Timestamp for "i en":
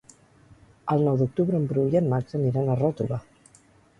1.95-2.09